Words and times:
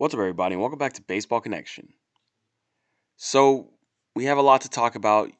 What's 0.00 0.14
up, 0.14 0.20
everybody, 0.20 0.52
and 0.52 0.60
welcome 0.60 0.78
back 0.78 0.92
to 0.92 1.02
Baseball 1.02 1.40
Connection. 1.40 1.92
So, 3.16 3.72
we 4.14 4.26
have 4.26 4.38
a 4.38 4.42
lot 4.42 4.60
to 4.60 4.68
talk 4.68 4.94
about. 4.94 5.32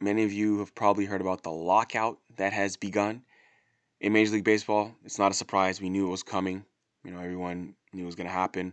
Many 0.00 0.24
of 0.24 0.32
you 0.32 0.58
have 0.58 0.74
probably 0.74 1.04
heard 1.04 1.20
about 1.20 1.44
the 1.44 1.52
lockout 1.52 2.18
that 2.36 2.52
has 2.52 2.76
begun 2.76 3.22
in 4.00 4.12
Major 4.12 4.32
League 4.32 4.42
Baseball. 4.42 4.92
It's 5.04 5.20
not 5.20 5.30
a 5.30 5.36
surprise. 5.36 5.80
We 5.80 5.88
knew 5.88 6.08
it 6.08 6.10
was 6.10 6.24
coming. 6.24 6.64
You 7.04 7.12
know, 7.12 7.20
everyone 7.20 7.76
knew 7.92 8.02
it 8.02 8.06
was 8.06 8.16
going 8.16 8.26
to 8.26 8.32
happen 8.32 8.72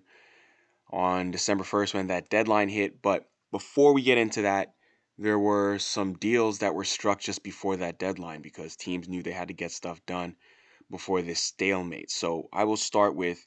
on 0.90 1.30
December 1.30 1.64
1st 1.64 1.94
when 1.94 2.08
that 2.08 2.32
deadline 2.32 2.68
hit. 2.68 3.00
But 3.00 3.30
before 3.52 3.94
we 3.94 4.02
get 4.02 4.18
into 4.18 4.42
that, 4.42 4.74
there 5.20 5.38
were 5.38 5.78
some 5.78 6.14
deals 6.14 6.58
that 6.58 6.74
were 6.74 6.84
struck 6.84 7.20
just 7.20 7.44
before 7.44 7.78
that 7.78 8.00
deadline 8.00 8.42
because 8.42 8.76
teams 8.76 9.08
knew 9.08 9.22
they 9.22 9.30
had 9.30 9.50
to 9.50 9.54
get 9.54 9.70
stuff 9.70 10.04
done 10.08 10.38
before 10.90 11.22
this 11.22 11.40
stalemate. 11.40 12.10
So, 12.10 12.50
I 12.52 12.64
will 12.64 12.78
start 12.78 13.16
with 13.16 13.46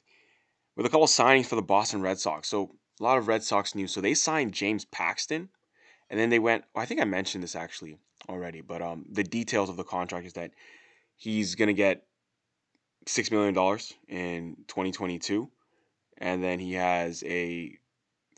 with 0.75 0.85
a 0.85 0.89
couple 0.89 1.07
signings 1.07 1.45
for 1.45 1.55
the 1.55 1.61
Boston 1.61 2.01
Red 2.01 2.19
Sox. 2.19 2.47
So 2.47 2.71
a 2.99 3.03
lot 3.03 3.17
of 3.17 3.27
Red 3.27 3.43
Sox 3.43 3.75
news. 3.75 3.91
So 3.91 4.01
they 4.01 4.13
signed 4.13 4.53
James 4.53 4.85
Paxton, 4.85 5.49
and 6.09 6.19
then 6.19 6.29
they 6.29 6.39
went. 6.39 6.65
I 6.75 6.85
think 6.85 7.01
I 7.01 7.05
mentioned 7.05 7.43
this 7.43 7.55
actually 7.55 7.97
already, 8.29 8.61
but 8.61 8.81
um, 8.81 9.05
the 9.09 9.23
details 9.23 9.69
of 9.69 9.77
the 9.77 9.83
contract 9.83 10.25
is 10.25 10.33
that 10.33 10.51
he's 11.15 11.55
gonna 11.55 11.73
get 11.73 12.05
six 13.05 13.31
million 13.31 13.53
dollars 13.53 13.93
in 14.07 14.55
2022, 14.67 15.49
and 16.17 16.43
then 16.43 16.59
he 16.59 16.73
has 16.73 17.23
a 17.25 17.77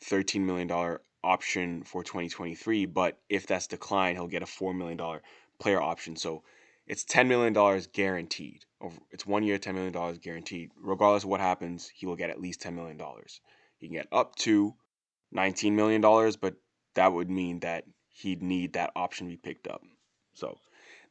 13 0.01 0.45
million 0.45 0.67
dollar 0.67 1.01
option 1.23 1.83
for 1.83 2.03
2023. 2.03 2.85
But 2.85 3.17
if 3.29 3.47
that's 3.47 3.67
declined, 3.67 4.17
he'll 4.17 4.27
get 4.27 4.43
a 4.43 4.47
four 4.47 4.73
million 4.73 4.97
dollar 4.97 5.21
player 5.59 5.81
option. 5.81 6.15
So 6.15 6.43
it's 6.87 7.03
ten 7.03 7.27
million 7.27 7.53
dollars 7.53 7.87
guaranteed. 7.87 8.65
It's 9.11 9.25
one 9.25 9.43
year, 9.43 9.57
ten 9.57 9.75
million 9.75 9.93
dollars 9.93 10.19
guaranteed. 10.19 10.71
Regardless 10.77 11.23
of 11.23 11.29
what 11.29 11.39
happens, 11.39 11.89
he 11.89 12.05
will 12.05 12.15
get 12.15 12.29
at 12.29 12.39
least 12.39 12.61
ten 12.61 12.75
million 12.75 12.97
dollars. 12.97 13.41
He 13.77 13.87
can 13.87 13.95
get 13.95 14.07
up 14.11 14.35
to 14.37 14.75
nineteen 15.31 15.75
million 15.75 16.01
dollars, 16.01 16.35
but 16.35 16.55
that 16.95 17.11
would 17.13 17.29
mean 17.29 17.59
that 17.61 17.85
he'd 18.09 18.41
need 18.41 18.73
that 18.73 18.91
option 18.95 19.27
to 19.27 19.31
be 19.31 19.37
picked 19.37 19.67
up. 19.67 19.81
So 20.33 20.57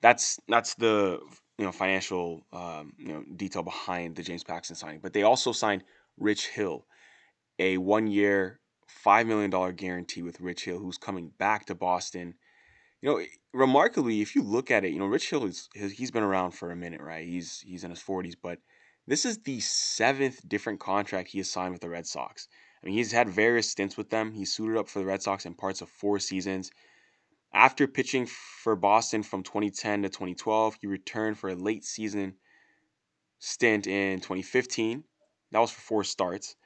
that's 0.01 0.39
that's 0.49 0.75
the 0.75 1.21
you 1.59 1.65
know 1.65 1.73
financial 1.73 2.45
um, 2.53 2.93
you 2.99 3.09
know 3.09 3.25
detail 3.37 3.63
behind 3.63 4.17
the 4.17 4.23
James 4.23 4.45
Paxton 4.45 4.77
signing. 4.77 5.01
But 5.01 5.13
they 5.13 5.23
also 5.23 5.53
signed 5.53 5.83
Rich 6.19 6.49
Hill, 6.49 6.87
a 7.59 7.79
one 7.79 8.07
year, 8.07 8.61
five 8.87 9.27
million 9.27 9.51
dollar 9.51 9.73
guarantee 9.73 10.23
with 10.23 10.41
Rich 10.41 10.65
Hill, 10.65 10.79
who's 10.79 10.99
coming 10.99 11.33
back 11.39 11.67
to 11.67 11.75
Boston 11.75 12.35
you 13.05 13.11
know, 13.11 13.23
remarkably, 13.53 14.23
if 14.23 14.35
you 14.35 14.43
look 14.43 14.71
at 14.71 14.83
it, 14.83 14.93
you 14.93 14.99
know, 14.99 15.05
Rich 15.05 15.29
Hill 15.29 15.45
is 15.45 15.69
he's 15.75 16.11
been 16.11 16.23
around 16.23 16.53
for 16.53 16.71
a 16.71 16.77
minute, 16.77 17.03
right? 17.03 17.27
He's 17.27 17.61
he's 17.61 17.85
in 17.85 17.91
his 17.91 18.01
40s, 18.01 18.35
but 18.43 18.61
this 19.07 19.27
is 19.27 19.43
the 19.43 19.61
seventh 19.61 20.41
different 20.49 20.81
contract 20.81 21.29
he 21.29 21.37
has 21.37 21.51
signed 21.51 21.73
with 21.73 21.83
the 21.83 21.91
Red 21.91 22.07
Sox. 22.07 22.49
I 22.83 22.87
mean, 22.87 22.95
he's 22.95 23.13
had 23.13 23.29
various 23.29 23.71
stints 23.71 23.99
with 23.99 24.09
them. 24.09 24.33
He 24.33 24.47
suited 24.47 24.79
up 24.79 24.89
for 24.89 25.01
the 25.01 25.05
Red 25.05 25.21
Sox 25.21 25.45
in 25.45 25.53
parts 25.53 25.83
of 25.83 25.91
four 25.91 26.19
seasons. 26.19 26.71
After 27.53 27.87
pitching 27.87 28.25
for 28.25 28.75
Boston 28.75 29.23
from 29.23 29.43
2010 29.43 30.05
to 30.05 30.09
2012, 30.09 30.79
he 30.81 30.87
returned 30.87 31.39
for 31.39 31.51
a 31.51 31.55
late 31.55 31.85
season 31.85 32.37
stint 33.39 33.87
in 33.87 34.21
2015. 34.21 35.05
That 35.53 35.59
was 35.59 35.71
for 35.71 35.81
four 35.83 36.05
starts. 36.05 36.57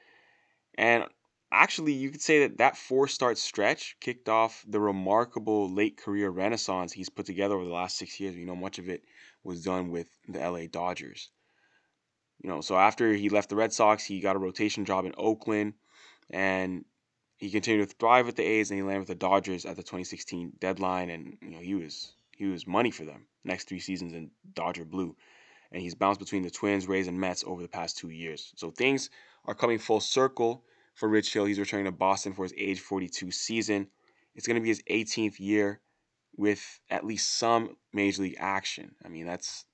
And 0.77 1.03
actually, 1.51 1.93
you 1.93 2.09
could 2.09 2.21
say 2.21 2.39
that 2.39 2.57
that 2.57 2.77
four 2.77 3.07
start 3.07 3.37
stretch 3.37 3.97
kicked 3.99 4.29
off 4.29 4.63
the 4.67 4.79
remarkable 4.79 5.73
late 5.73 5.97
career 5.97 6.29
renaissance 6.29 6.91
he's 6.91 7.09
put 7.09 7.25
together 7.25 7.55
over 7.55 7.65
the 7.65 7.71
last 7.71 7.97
six 7.97 8.19
years. 8.19 8.35
You 8.35 8.45
know, 8.45 8.55
much 8.55 8.79
of 8.79 8.89
it 8.89 9.03
was 9.43 9.63
done 9.63 9.91
with 9.91 10.09
the 10.27 10.39
LA 10.39 10.67
Dodgers. 10.67 11.29
You 12.41 12.49
know, 12.49 12.61
so 12.61 12.77
after 12.77 13.13
he 13.13 13.29
left 13.29 13.49
the 13.49 13.55
Red 13.55 13.73
Sox, 13.73 14.05
he 14.05 14.21
got 14.21 14.35
a 14.35 14.39
rotation 14.39 14.85
job 14.85 15.05
in 15.05 15.13
Oakland 15.17 15.73
and 16.29 16.85
he 17.37 17.49
continued 17.49 17.89
to 17.89 17.95
thrive 17.95 18.25
with 18.25 18.35
the 18.35 18.43
A's 18.43 18.69
and 18.69 18.77
he 18.77 18.83
landed 18.83 18.99
with 18.99 19.07
the 19.09 19.15
Dodgers 19.15 19.65
at 19.65 19.75
the 19.75 19.83
2016 19.83 20.53
deadline 20.59 21.09
and 21.09 21.37
you 21.41 21.49
know 21.49 21.59
he 21.59 21.75
was 21.75 22.13
he 22.35 22.45
was 22.45 22.67
money 22.67 22.91
for 22.91 23.05
them 23.05 23.25
next 23.43 23.67
three 23.67 23.79
seasons 23.79 24.13
in 24.13 24.31
Dodger 24.53 24.85
blue 24.85 25.15
and 25.71 25.81
he's 25.81 25.95
bounced 25.95 26.19
between 26.19 26.43
the 26.43 26.49
Twins, 26.49 26.87
Rays 26.87 27.07
and 27.07 27.19
Mets 27.19 27.43
over 27.45 27.61
the 27.61 27.67
past 27.67 27.97
2 27.97 28.09
years. 28.09 28.53
So 28.55 28.71
things 28.71 29.09
are 29.45 29.55
coming 29.55 29.77
full 29.77 29.99
circle 29.99 30.63
for 30.99 31.07
Rich 31.07 31.33
Hill. 31.33 31.45
He's 31.45 31.59
returning 31.59 31.85
to 31.85 31.91
Boston 31.91 32.33
for 32.33 32.43
his 32.43 32.53
age 32.57 32.81
42 32.81 33.31
season. 33.31 33.87
It's 34.35 34.45
going 34.45 34.55
to 34.55 34.61
be 34.61 34.67
his 34.67 34.83
18th 34.83 35.39
year 35.39 35.79
with 36.35 36.79
at 36.89 37.05
least 37.05 37.37
some 37.37 37.77
major 37.93 38.23
league 38.23 38.35
action. 38.37 38.95
I 39.03 39.07
mean, 39.07 39.25
that's 39.25 39.65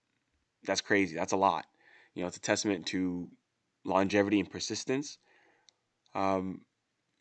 that's 0.63 0.81
crazy. 0.81 1.15
That's 1.15 1.33
a 1.33 1.37
lot. 1.37 1.65
You 2.13 2.21
know, 2.21 2.27
it's 2.27 2.37
a 2.37 2.41
testament 2.41 2.85
to 2.87 3.27
longevity 3.83 4.39
and 4.39 4.49
persistence. 4.49 5.17
Um, 6.13 6.61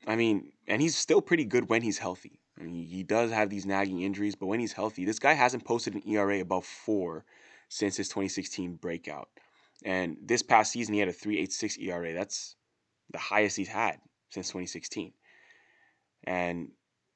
I 0.06 0.16
mean, 0.16 0.52
and 0.68 0.80
he's 0.80 0.96
still 0.96 1.20
pretty 1.20 1.44
good 1.44 1.68
when 1.68 1.82
he's 1.82 1.98
healthy. 1.98 2.40
I 2.58 2.62
mean, 2.62 2.86
he 2.86 3.02
does 3.02 3.32
have 3.32 3.50
these 3.50 3.66
nagging 3.66 4.02
injuries, 4.02 4.34
but 4.34 4.46
when 4.46 4.60
he's 4.60 4.72
healthy, 4.72 5.04
this 5.04 5.18
guy 5.18 5.32
hasn't 5.32 5.64
posted 5.64 5.94
an 5.94 6.02
ERA 6.06 6.40
above 6.40 6.64
four 6.64 7.24
since 7.68 7.96
his 7.96 8.08
2016 8.08 8.76
breakout. 8.76 9.28
And 9.84 10.16
this 10.22 10.42
past 10.42 10.72
season, 10.72 10.94
he 10.94 11.00
had 11.00 11.08
a 11.08 11.12
3.86 11.12 11.80
ERA. 11.80 12.12
That's 12.12 12.54
the 13.10 13.18
highest 13.18 13.56
he's 13.56 13.68
had 13.68 13.98
since 14.30 14.48
2016. 14.48 15.12
And 16.24 16.70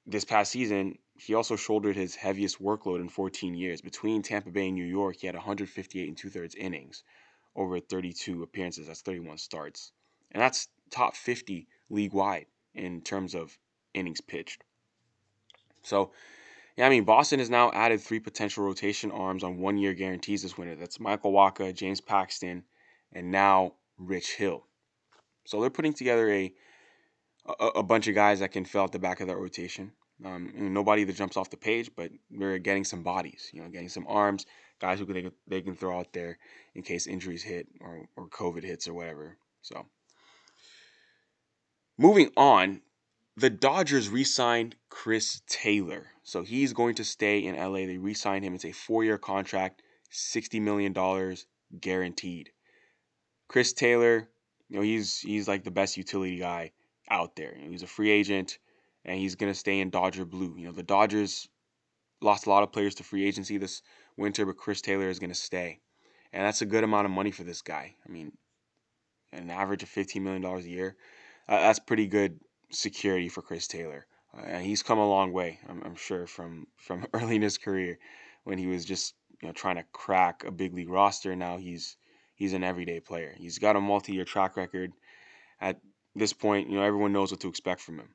this 0.06 0.24
past 0.24 0.52
season, 0.52 0.98
he 1.18 1.34
also 1.34 1.56
shouldered 1.56 1.96
his 1.96 2.14
heaviest 2.14 2.62
workload 2.62 3.00
in 3.00 3.08
14 3.08 3.54
years. 3.54 3.80
Between 3.80 4.22
Tampa 4.22 4.50
Bay 4.50 4.66
and 4.66 4.74
New 4.74 4.84
York, 4.84 5.16
he 5.16 5.26
had 5.26 5.34
158 5.34 6.08
and 6.08 6.16
two 6.16 6.30
thirds 6.30 6.54
innings 6.54 7.02
over 7.56 7.80
32 7.80 8.42
appearances. 8.42 8.86
That's 8.86 9.02
31 9.02 9.38
starts. 9.38 9.92
And 10.30 10.40
that's 10.40 10.68
top 10.90 11.16
50 11.16 11.66
league 11.90 12.12
wide 12.12 12.46
in 12.74 13.00
terms 13.00 13.34
of 13.34 13.58
innings 13.94 14.20
pitched. 14.20 14.62
So, 15.82 16.12
yeah, 16.76 16.86
I 16.86 16.90
mean, 16.90 17.04
Boston 17.04 17.40
has 17.40 17.50
now 17.50 17.72
added 17.72 18.00
three 18.00 18.20
potential 18.20 18.64
rotation 18.64 19.10
arms 19.10 19.42
on 19.42 19.58
one 19.58 19.78
year 19.78 19.94
guarantees 19.94 20.42
this 20.42 20.56
winter. 20.56 20.76
That's 20.76 21.00
Michael 21.00 21.32
Wacha, 21.32 21.74
James 21.74 22.00
Paxton, 22.00 22.62
and 23.12 23.30
now 23.32 23.74
Rich 23.98 24.36
Hill. 24.36 24.67
So 25.48 25.62
they're 25.62 25.70
putting 25.70 25.94
together 25.94 26.30
a 26.30 26.52
a, 27.46 27.66
a 27.76 27.82
bunch 27.82 28.06
of 28.06 28.14
guys 28.14 28.40
that 28.40 28.52
can 28.52 28.66
fill 28.66 28.82
out 28.82 28.92
the 28.92 28.98
back 28.98 29.22
of 29.22 29.28
that 29.28 29.38
rotation. 29.38 29.92
Um, 30.22 30.52
nobody 30.54 31.04
that 31.04 31.16
jumps 31.16 31.38
off 31.38 31.48
the 31.48 31.56
page, 31.56 31.90
but 31.96 32.10
we're 32.30 32.58
getting 32.58 32.84
some 32.84 33.02
bodies, 33.02 33.48
you 33.54 33.62
know, 33.62 33.68
getting 33.70 33.88
some 33.88 34.04
arms, 34.06 34.44
guys 34.78 34.98
who 34.98 35.06
they, 35.06 35.30
they 35.46 35.62
can 35.62 35.74
throw 35.74 35.98
out 35.98 36.12
there 36.12 36.38
in 36.74 36.82
case 36.82 37.06
injuries 37.06 37.42
hit 37.42 37.66
or, 37.80 38.06
or 38.14 38.28
COVID 38.28 38.62
hits 38.62 38.86
or 38.86 38.92
whatever. 38.92 39.38
So, 39.62 39.86
moving 41.96 42.30
on, 42.36 42.82
the 43.38 43.48
Dodgers 43.48 44.10
re 44.10 44.24
signed 44.24 44.76
Chris 44.90 45.40
Taylor. 45.46 46.08
So, 46.24 46.42
he's 46.42 46.74
going 46.74 46.96
to 46.96 47.04
stay 47.04 47.38
in 47.38 47.56
LA. 47.56 47.86
They 47.86 47.96
re 47.96 48.12
signed 48.12 48.44
him. 48.44 48.54
It's 48.54 48.66
a 48.66 48.72
four 48.72 49.02
year 49.02 49.16
contract, 49.16 49.82
$60 50.12 50.60
million 50.60 50.92
guaranteed. 51.80 52.50
Chris 53.48 53.72
Taylor, 53.72 54.28
you 54.68 54.76
know, 54.76 54.82
he's 54.82 55.20
he's 55.20 55.48
like 55.48 55.64
the 55.64 55.70
best 55.70 55.96
utility 55.96 56.38
guy 56.38 56.72
out 57.10 57.36
there. 57.36 57.54
You 57.56 57.64
know, 57.64 57.70
he's 57.70 57.82
a 57.82 57.88
free 57.88 58.10
agent 58.10 58.58
and 59.04 59.18
he's 59.18 59.34
gonna 59.34 59.54
stay 59.54 59.80
in 59.80 59.90
Dodger 59.90 60.24
blue. 60.24 60.54
You 60.56 60.66
know, 60.66 60.72
the 60.72 60.82
Dodgers 60.82 61.48
lost 62.20 62.46
a 62.46 62.50
lot 62.50 62.62
of 62.62 62.72
players 62.72 62.94
to 62.96 63.04
free 63.04 63.26
agency 63.26 63.58
this 63.58 63.82
winter, 64.16 64.44
but 64.44 64.56
Chris 64.56 64.80
Taylor 64.80 65.08
is 65.08 65.18
gonna 65.18 65.34
stay. 65.34 65.80
And 66.32 66.44
that's 66.44 66.62
a 66.62 66.66
good 66.66 66.84
amount 66.84 67.06
of 67.06 67.10
money 67.10 67.30
for 67.30 67.44
this 67.44 67.62
guy. 67.62 67.94
I 68.06 68.10
mean, 68.10 68.32
an 69.32 69.50
average 69.50 69.82
of 69.82 69.88
$15 69.88 70.20
million 70.20 70.44
a 70.44 70.60
year. 70.60 70.96
Uh, 71.48 71.60
that's 71.60 71.78
pretty 71.78 72.06
good 72.06 72.38
security 72.70 73.28
for 73.28 73.40
Chris 73.40 73.66
Taylor. 73.66 74.06
Uh, 74.36 74.42
and 74.42 74.66
he's 74.66 74.82
come 74.82 74.98
a 74.98 75.08
long 75.08 75.32
way, 75.32 75.58
I'm, 75.68 75.82
I'm 75.82 75.94
sure, 75.94 76.26
from, 76.26 76.66
from 76.76 77.06
early 77.14 77.36
in 77.36 77.42
his 77.42 77.56
career 77.56 77.98
when 78.44 78.58
he 78.58 78.66
was 78.66 78.84
just 78.84 79.14
you 79.40 79.48
know 79.48 79.52
trying 79.52 79.76
to 79.76 79.84
crack 79.92 80.44
a 80.44 80.50
big 80.50 80.74
league 80.74 80.88
roster. 80.88 81.36
Now 81.36 81.58
he's 81.58 81.96
he's 82.38 82.54
an 82.54 82.64
everyday 82.64 83.00
player. 83.00 83.34
He's 83.36 83.58
got 83.58 83.76
a 83.76 83.80
multi-year 83.80 84.24
track 84.24 84.56
record. 84.56 84.92
At 85.60 85.80
this 86.14 86.32
point, 86.32 86.70
you 86.70 86.76
know, 86.76 86.84
everyone 86.84 87.12
knows 87.12 87.30
what 87.30 87.40
to 87.40 87.48
expect 87.48 87.80
from 87.80 87.98
him. 87.98 88.08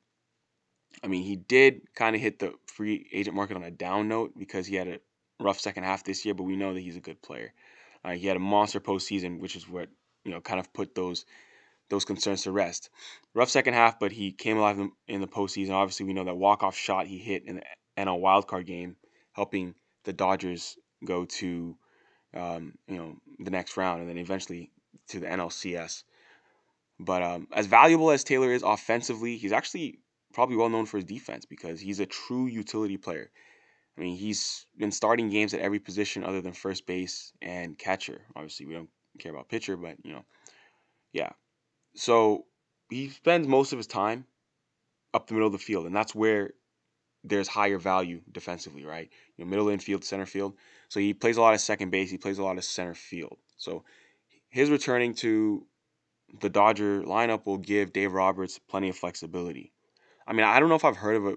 I 1.03 1.07
mean, 1.07 1.23
he 1.23 1.35
did 1.35 1.81
kind 1.93 2.15
of 2.15 2.21
hit 2.21 2.39
the 2.39 2.53
free 2.65 3.07
agent 3.11 3.35
market 3.35 3.57
on 3.57 3.63
a 3.63 3.71
down 3.71 4.07
note 4.07 4.31
because 4.37 4.65
he 4.65 4.75
had 4.75 4.87
a 4.87 4.99
rough 5.39 5.59
second 5.59 5.83
half 5.83 6.03
this 6.03 6.23
year, 6.23 6.33
but 6.33 6.43
we 6.43 6.55
know 6.55 6.73
that 6.73 6.79
he's 6.79 6.95
a 6.95 7.01
good 7.01 7.21
player. 7.21 7.53
Uh, 8.03 8.11
he 8.11 8.27
had 8.27 8.37
a 8.37 8.39
monster 8.39 8.79
postseason, 8.79 9.39
which 9.39 9.55
is 9.55 9.67
what 9.67 9.89
you 10.23 10.31
know 10.31 10.39
kind 10.39 10.59
of 10.59 10.71
put 10.73 10.95
those 10.95 11.25
those 11.89 12.05
concerns 12.05 12.43
to 12.43 12.51
rest. 12.51 12.89
Rough 13.33 13.49
second 13.49 13.73
half, 13.73 13.99
but 13.99 14.11
he 14.11 14.31
came 14.31 14.57
alive 14.57 14.79
in 15.07 15.21
the 15.21 15.27
postseason. 15.27 15.71
Obviously, 15.71 16.05
we 16.05 16.13
know 16.13 16.23
that 16.23 16.37
walk 16.37 16.63
off 16.63 16.75
shot 16.75 17.07
he 17.07 17.17
hit 17.17 17.43
in 17.45 17.55
the 17.55 17.63
NL 17.97 18.21
wildcard 18.21 18.65
game, 18.65 18.95
helping 19.33 19.75
the 20.05 20.13
Dodgers 20.13 20.77
go 21.03 21.25
to 21.25 21.77
um, 22.33 22.73
you 22.87 22.97
know, 22.97 23.15
the 23.39 23.51
next 23.51 23.77
round 23.77 24.01
and 24.01 24.09
then 24.09 24.17
eventually 24.17 24.71
to 25.09 25.19
the 25.19 25.27
NLCS. 25.27 26.03
But 26.99 27.23
um, 27.23 27.47
as 27.51 27.65
valuable 27.65 28.11
as 28.11 28.23
Taylor 28.23 28.51
is 28.51 28.63
offensively, 28.63 29.37
he's 29.37 29.51
actually 29.51 29.99
probably 30.33 30.55
well 30.55 30.69
known 30.69 30.85
for 30.85 30.97
his 30.97 31.05
defense 31.05 31.45
because 31.45 31.79
he's 31.79 31.99
a 31.99 32.05
true 32.05 32.45
utility 32.47 32.97
player. 32.97 33.29
I 33.97 34.01
mean, 34.01 34.15
he's 34.15 34.65
been 34.77 34.91
starting 34.91 35.29
games 35.29 35.53
at 35.53 35.59
every 35.59 35.79
position 35.79 36.23
other 36.23 36.41
than 36.41 36.53
first 36.53 36.87
base 36.87 37.31
and 37.41 37.77
catcher. 37.77 38.21
Obviously, 38.35 38.65
we 38.65 38.73
don't 38.73 38.89
care 39.19 39.31
about 39.31 39.49
pitcher, 39.49 39.77
but 39.77 39.97
you 40.03 40.13
know, 40.13 40.25
yeah. 41.11 41.31
So 41.95 42.45
he 42.89 43.09
spends 43.09 43.47
most 43.47 43.71
of 43.71 43.77
his 43.77 43.87
time 43.87 44.25
up 45.13 45.27
the 45.27 45.35
middle 45.35 45.47
of 45.47 45.53
the 45.53 45.59
field, 45.59 45.85
and 45.85 45.95
that's 45.95 46.15
where 46.15 46.51
there's 47.23 47.47
higher 47.47 47.77
value 47.77 48.21
defensively, 48.31 48.83
right? 48.83 49.09
You 49.37 49.45
know, 49.45 49.49
middle 49.49 49.69
infield, 49.69 50.03
center 50.03 50.25
field. 50.25 50.55
So 50.93 50.99
he 50.99 51.15
plays 51.15 51.37
a 51.37 51.41
lot 51.41 51.55
of 51.55 51.59
second 51.59 51.89
base. 51.89 52.11
He 52.11 52.19
plays 52.19 52.37
a 52.37 52.43
lot 52.43 52.59
of 52.59 52.63
center 52.63 52.93
field. 52.93 53.39
So 53.57 53.83
his 54.49 54.69
returning 54.69 55.15
to 55.15 55.65
the 56.39 56.51
Dodger 56.51 57.01
lineup 57.01 57.47
will 57.47 57.57
give 57.57 57.91
Dave 57.91 58.13
Roberts 58.13 58.59
plenty 58.59 58.89
of 58.89 58.95
flexibility. 58.95 59.71
I 60.27 60.33
mean, 60.33 60.45
I 60.45 60.59
don't 60.59 60.69
know 60.69 60.75
if 60.75 60.85
I've 60.85 60.97
heard 60.97 61.15
of 61.15 61.25
a 61.25 61.35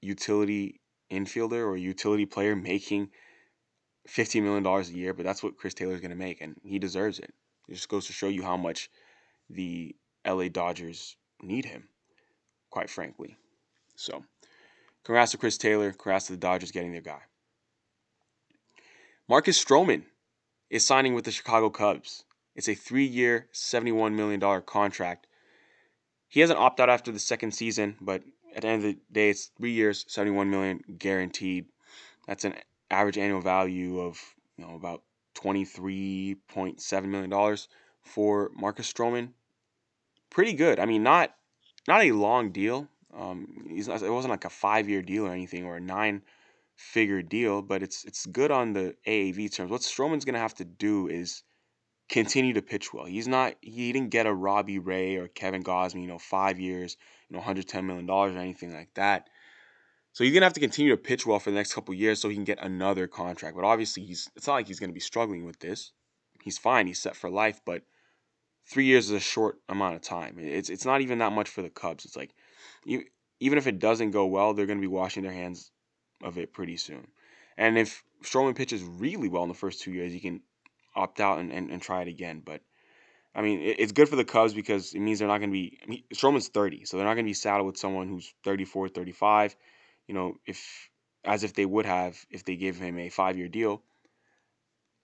utility 0.00 0.80
infielder 1.10 1.66
or 1.66 1.76
utility 1.76 2.24
player 2.24 2.54
making 2.54 3.10
$15 4.08 4.44
million 4.44 4.64
a 4.64 4.82
year, 4.96 5.12
but 5.12 5.24
that's 5.24 5.42
what 5.42 5.56
Chris 5.56 5.74
Taylor 5.74 5.94
is 5.94 6.00
going 6.00 6.12
to 6.12 6.16
make, 6.16 6.40
and 6.40 6.54
he 6.62 6.78
deserves 6.78 7.18
it. 7.18 7.34
It 7.68 7.74
just 7.74 7.88
goes 7.88 8.06
to 8.06 8.12
show 8.12 8.28
you 8.28 8.44
how 8.44 8.56
much 8.56 8.90
the 9.50 9.96
LA 10.24 10.46
Dodgers 10.46 11.16
need 11.42 11.64
him, 11.64 11.88
quite 12.70 12.90
frankly. 12.90 13.36
So, 13.96 14.22
congrats 15.02 15.32
to 15.32 15.38
Chris 15.38 15.58
Taylor. 15.58 15.90
Congrats 15.90 16.26
to 16.26 16.34
the 16.34 16.38
Dodgers 16.38 16.70
getting 16.70 16.92
their 16.92 17.00
guy. 17.00 17.22
Marcus 19.26 19.62
Stroman 19.62 20.02
is 20.68 20.84
signing 20.84 21.14
with 21.14 21.24
the 21.24 21.30
Chicago 21.30 21.70
Cubs. 21.70 22.24
It's 22.54 22.68
a 22.68 22.74
three 22.74 23.06
year, 23.06 23.48
$71 23.54 24.12
million 24.12 24.62
contract. 24.62 25.26
He 26.28 26.40
hasn't 26.40 26.58
opted 26.58 26.84
out 26.84 26.90
after 26.90 27.10
the 27.10 27.18
second 27.18 27.52
season, 27.52 27.96
but 28.02 28.22
at 28.54 28.62
the 28.62 28.68
end 28.68 28.84
of 28.84 28.90
the 28.90 28.98
day, 29.10 29.30
it's 29.30 29.46
three 29.56 29.72
years, 29.72 30.04
71 30.08 30.50
million 30.50 30.80
guaranteed. 30.98 31.66
That's 32.26 32.44
an 32.44 32.54
average 32.90 33.16
annual 33.16 33.40
value 33.40 34.00
of 34.00 34.20
you 34.58 34.66
know 34.66 34.74
about 34.74 35.02
23.7 35.36 37.04
million 37.04 37.30
dollars 37.30 37.68
for 38.02 38.50
Marcus 38.54 38.92
Stroman. 38.92 39.30
Pretty 40.30 40.52
good. 40.52 40.78
I 40.78 40.84
mean, 40.84 41.02
not 41.02 41.34
not 41.88 42.04
a 42.04 42.12
long 42.12 42.50
deal. 42.50 42.88
Um, 43.16 43.68
it 43.70 43.88
wasn't 43.88 44.30
like 44.30 44.44
a 44.44 44.50
five 44.50 44.88
year 44.88 45.02
deal 45.02 45.26
or 45.26 45.32
anything 45.32 45.64
or 45.64 45.76
a 45.76 45.80
nine 45.80 46.22
figure 46.76 47.22
deal, 47.22 47.62
but 47.62 47.82
it's 47.82 48.04
it's 48.04 48.26
good 48.26 48.50
on 48.50 48.72
the 48.72 48.94
AAV 49.06 49.54
terms. 49.54 49.70
What 49.70 49.80
Stroman's 49.82 50.24
gonna 50.24 50.38
have 50.38 50.54
to 50.54 50.64
do 50.64 51.08
is 51.08 51.42
continue 52.08 52.54
to 52.54 52.62
pitch 52.62 52.92
well. 52.92 53.06
He's 53.06 53.28
not 53.28 53.54
he 53.60 53.92
didn't 53.92 54.10
get 54.10 54.26
a 54.26 54.34
Robbie 54.34 54.78
Ray 54.78 55.16
or 55.16 55.28
Kevin 55.28 55.62
Gausman, 55.62 56.02
you 56.02 56.08
know, 56.08 56.18
five 56.18 56.58
years, 56.60 56.96
you 57.28 57.34
know, 57.34 57.38
110 57.38 57.86
million 57.86 58.06
dollars 58.06 58.34
or 58.34 58.38
anything 58.38 58.72
like 58.72 58.92
that. 58.94 59.28
So 60.12 60.22
he's 60.22 60.32
gonna 60.32 60.46
have 60.46 60.52
to 60.54 60.60
continue 60.60 60.92
to 60.92 60.96
pitch 60.96 61.26
well 61.26 61.38
for 61.40 61.50
the 61.50 61.56
next 61.56 61.74
couple 61.74 61.94
years 61.94 62.20
so 62.20 62.28
he 62.28 62.36
can 62.36 62.44
get 62.44 62.62
another 62.62 63.06
contract. 63.06 63.56
But 63.56 63.64
obviously, 63.64 64.04
he's 64.04 64.30
it's 64.36 64.46
not 64.46 64.54
like 64.54 64.68
he's 64.68 64.80
gonna 64.80 64.92
be 64.92 65.00
struggling 65.00 65.44
with 65.44 65.58
this. 65.58 65.92
He's 66.42 66.58
fine. 66.58 66.86
He's 66.86 67.00
set 67.00 67.16
for 67.16 67.30
life. 67.30 67.60
But 67.64 67.82
three 68.66 68.84
years 68.84 69.06
is 69.06 69.12
a 69.12 69.20
short 69.20 69.58
amount 69.68 69.96
of 69.96 70.02
time. 70.02 70.36
It's 70.38 70.70
it's 70.70 70.84
not 70.84 71.00
even 71.00 71.18
that 71.18 71.32
much 71.32 71.48
for 71.48 71.62
the 71.62 71.70
Cubs. 71.70 72.04
It's 72.04 72.16
like, 72.16 72.34
you 72.84 73.04
even 73.40 73.58
if 73.58 73.66
it 73.66 73.78
doesn't 73.78 74.12
go 74.12 74.26
well, 74.26 74.54
they're 74.54 74.66
gonna 74.66 74.80
be 74.80 74.86
washing 74.86 75.22
their 75.24 75.32
hands 75.32 75.72
of 76.24 76.38
it 76.38 76.52
pretty 76.52 76.76
soon. 76.76 77.06
And 77.56 77.78
if 77.78 78.02
Stroman 78.22 78.56
pitches 78.56 78.82
really 78.82 79.28
well 79.28 79.42
in 79.42 79.48
the 79.48 79.54
first 79.54 79.82
two 79.82 79.92
years, 79.92 80.12
he 80.12 80.20
can 80.20 80.40
opt 80.96 81.20
out 81.20 81.38
and, 81.38 81.52
and, 81.52 81.70
and 81.70 81.80
try 81.80 82.02
it 82.02 82.08
again. 82.08 82.42
But 82.44 82.60
I 83.34 83.42
mean, 83.42 83.60
it, 83.60 83.78
it's 83.78 83.92
good 83.92 84.08
for 84.08 84.16
the 84.16 84.24
Cubs 84.24 84.54
because 84.54 84.94
it 84.94 85.00
means 85.00 85.18
they're 85.18 85.28
not 85.28 85.38
going 85.38 85.50
to 85.50 85.54
be. 85.54 85.78
I 85.84 85.86
mean, 85.86 86.02
Stroman's 86.12 86.48
30, 86.48 86.84
so 86.84 86.96
they're 86.96 87.06
not 87.06 87.14
going 87.14 87.26
to 87.26 87.30
be 87.30 87.34
saddled 87.34 87.66
with 87.66 87.76
someone 87.76 88.08
who's 88.08 88.32
34, 88.42 88.88
35. 88.88 89.54
You 90.08 90.14
know, 90.14 90.34
if 90.46 90.90
as 91.24 91.42
if 91.42 91.54
they 91.54 91.64
would 91.64 91.86
have 91.86 92.24
if 92.30 92.44
they 92.44 92.56
gave 92.56 92.78
him 92.78 92.98
a 92.98 93.08
five 93.08 93.36
year 93.36 93.48
deal. 93.48 93.82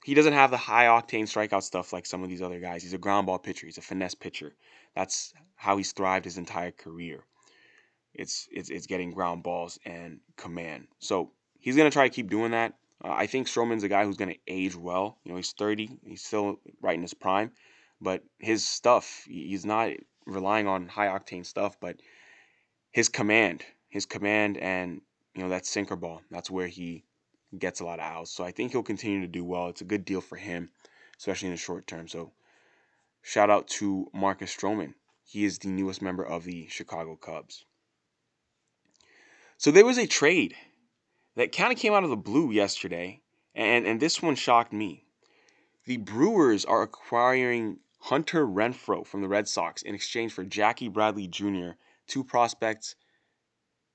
He 0.04 0.14
doesn't 0.14 0.32
have 0.32 0.50
the 0.50 0.56
high 0.56 0.86
octane 0.86 1.24
strikeout 1.24 1.62
stuff 1.62 1.92
like 1.92 2.06
some 2.06 2.22
of 2.22 2.30
these 2.30 2.40
other 2.40 2.58
guys. 2.58 2.82
He's 2.82 2.94
a 2.94 2.98
ground 2.98 3.26
ball 3.26 3.38
pitcher. 3.38 3.66
He's 3.66 3.76
a 3.76 3.82
finesse 3.82 4.14
pitcher. 4.14 4.54
That's 4.94 5.34
how 5.56 5.76
he's 5.76 5.92
thrived 5.92 6.24
his 6.24 6.38
entire 6.38 6.70
career. 6.70 7.22
It's 8.14 8.48
it's 8.50 8.70
it's 8.70 8.86
getting 8.86 9.12
ground 9.12 9.42
balls 9.42 9.78
and 9.84 10.20
command. 10.36 10.88
So 10.98 11.30
he's 11.58 11.76
gonna 11.76 11.90
try 11.90 12.08
to 12.08 12.14
keep 12.14 12.28
doing 12.28 12.50
that. 12.52 12.74
Uh, 13.02 13.12
I 13.12 13.26
think 13.26 13.46
Stroman's 13.46 13.84
a 13.84 13.88
guy 13.88 14.04
who's 14.04 14.16
gonna 14.16 14.34
age 14.46 14.74
well. 14.74 15.18
You 15.24 15.32
know, 15.32 15.36
he's 15.36 15.52
30. 15.52 15.98
He's 16.04 16.24
still 16.24 16.58
right 16.80 16.96
in 16.96 17.02
his 17.02 17.14
prime, 17.14 17.52
but 18.00 18.22
his 18.38 18.66
stuff 18.66 19.24
he's 19.26 19.64
not 19.64 19.92
relying 20.26 20.66
on 20.66 20.88
high 20.88 21.06
octane 21.06 21.46
stuff, 21.46 21.78
but 21.80 21.96
his 22.90 23.08
command, 23.08 23.64
his 23.88 24.06
command, 24.06 24.58
and 24.58 25.00
you 25.34 25.42
know 25.42 25.50
that 25.50 25.66
sinker 25.66 25.96
ball. 25.96 26.22
That's 26.30 26.50
where 26.50 26.66
he 26.66 27.04
gets 27.58 27.80
a 27.80 27.84
lot 27.84 27.98
of 27.98 28.04
outs. 28.04 28.30
So 28.30 28.44
I 28.44 28.52
think 28.52 28.72
he'll 28.72 28.82
continue 28.82 29.20
to 29.20 29.26
do 29.26 29.44
well. 29.44 29.68
It's 29.68 29.80
a 29.80 29.84
good 29.84 30.04
deal 30.04 30.20
for 30.20 30.36
him, 30.36 30.70
especially 31.18 31.48
in 31.48 31.54
the 31.54 31.58
short 31.58 31.86
term. 31.86 32.08
So 32.08 32.32
shout 33.22 33.50
out 33.50 33.68
to 33.68 34.08
Marcus 34.12 34.54
Stroman. 34.54 34.94
He 35.24 35.44
is 35.44 35.58
the 35.58 35.68
newest 35.68 36.02
member 36.02 36.24
of 36.24 36.44
the 36.44 36.66
Chicago 36.68 37.16
Cubs. 37.16 37.64
So 39.60 39.70
there 39.70 39.84
was 39.84 39.98
a 39.98 40.06
trade 40.06 40.56
that 41.36 41.54
kind 41.54 41.70
of 41.70 41.78
came 41.78 41.92
out 41.92 42.02
of 42.02 42.08
the 42.08 42.16
blue 42.16 42.50
yesterday, 42.50 43.20
and, 43.54 43.86
and 43.86 44.00
this 44.00 44.22
one 44.22 44.34
shocked 44.34 44.72
me. 44.72 45.04
The 45.84 45.98
Brewers 45.98 46.64
are 46.64 46.80
acquiring 46.80 47.80
Hunter 47.98 48.46
Renfroe 48.46 49.06
from 49.06 49.20
the 49.20 49.28
Red 49.28 49.46
Sox 49.46 49.82
in 49.82 49.94
exchange 49.94 50.32
for 50.32 50.44
Jackie 50.44 50.88
Bradley 50.88 51.26
Jr., 51.26 51.72
two 52.06 52.24
prospects 52.24 52.96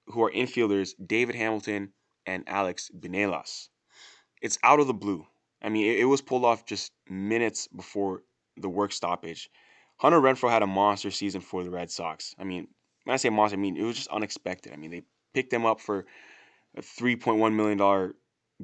who 0.06 0.24
are 0.24 0.32
infielders, 0.32 0.94
David 1.04 1.34
Hamilton 1.34 1.94
and 2.28 2.44
Alex 2.46 2.92
Binelas. 2.96 3.70
It's 4.44 4.60
out 4.62 4.80
of 4.80 4.86
the 4.86 4.94
blue. 4.94 5.26
I 5.64 5.70
mean, 5.70 5.88
it, 5.88 6.02
it 6.02 6.06
was 6.06 6.22
pulled 6.22 6.46
off 6.46 6.68
just 6.68 6.92
minutes 7.10 7.68
before 7.70 8.22
the 8.56 8.70
work 8.70 8.92
stoppage. 8.92 9.50
Hunter 9.98 10.22
Renfroe 10.22 10.52
had 10.52 10.62
a 10.62 10.68
monster 10.68 11.10
season 11.10 11.42
for 11.42 11.64
the 11.64 11.72
Red 11.72 11.90
Sox. 11.90 12.36
I 12.38 12.44
mean, 12.44 12.68
when 13.06 13.16
I 13.16 13.18
say 13.18 13.30
monster, 13.30 13.58
I 13.58 13.60
mean 13.60 13.78
it 13.78 13.84
was 13.84 13.96
just 13.96 14.10
unexpected. 14.10 14.72
I 14.72 14.76
mean, 14.76 14.92
they 14.92 15.02
picked 15.36 15.52
him 15.52 15.66
up 15.66 15.82
for 15.82 16.06
a 16.78 16.82
$3.1 16.82 17.54
million 17.54 18.14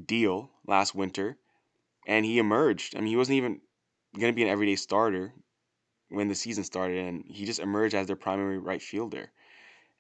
deal 0.06 0.50
last 0.65 0.95
winter, 0.95 1.38
and 2.07 2.25
he 2.25 2.39
emerged. 2.39 2.95
I 2.95 3.00
mean, 3.00 3.09
he 3.09 3.18
wasn't 3.18 3.35
even 3.35 3.59
going 4.18 4.31
to 4.31 4.35
be 4.35 4.44
an 4.44 4.50
everyday 4.50 4.77
starter 4.77 5.33
when 6.07 6.29
the 6.29 6.35
season 6.35 6.63
started, 6.63 6.97
and 7.06 7.25
he 7.27 7.44
just 7.44 7.59
emerged 7.59 7.94
as 7.94 8.07
their 8.07 8.15
primary 8.15 8.57
right 8.57 8.81
fielder. 8.81 9.31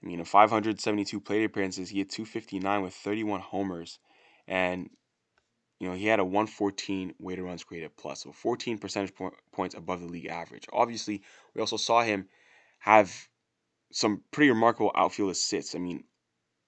I 0.01 0.05
mean, 0.05 0.19
in 0.19 0.25
572 0.25 1.19
plate 1.19 1.43
appearances, 1.43 1.89
he 1.89 1.99
had 1.99 2.09
259 2.09 2.81
with 2.81 2.93
31 2.93 3.41
homers, 3.41 3.99
and 4.47 4.89
you 5.79 5.89
know 5.89 5.95
he 5.95 6.07
had 6.07 6.19
a 6.19 6.25
114 6.25 7.15
weighted 7.19 7.43
runs 7.43 7.65
created 7.65 7.97
plus, 7.97 8.23
so 8.23 8.31
14 8.31 8.77
percentage 8.77 9.13
po- 9.13 9.35
points 9.51 9.75
above 9.75 9.99
the 9.99 10.07
league 10.07 10.27
average. 10.27 10.65
Obviously, 10.71 11.21
we 11.53 11.59
also 11.59 11.77
saw 11.77 12.01
him 12.01 12.29
have 12.79 13.27
some 13.91 14.21
pretty 14.31 14.49
remarkable 14.49 14.91
outfield 14.95 15.31
assists. 15.31 15.75
I 15.75 15.79
mean, 15.79 16.05